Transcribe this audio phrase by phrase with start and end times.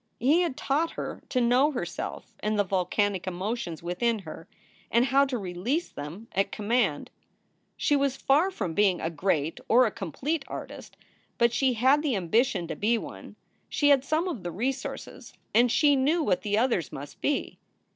[0.19, 4.47] He had taught her to know herself and the volcanic emotions within her,
[4.89, 7.11] and how to release them at command.
[7.77, 10.97] 288 SOULS FOR SALE She was far from being a great or a complete artist,
[11.37, 13.35] but she had the ambition to be one;
[13.69, 17.59] she had some of the resources, and she knew what the others must be.